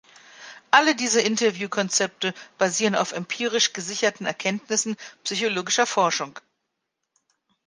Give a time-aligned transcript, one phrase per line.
[0.71, 6.39] Alle diese Interview-Konzepte basieren auf empirisch gesicherten Erkenntnissen psychologischer Forschung.